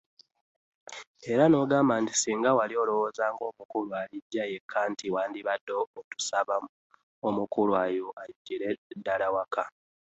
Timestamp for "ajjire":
8.23-8.69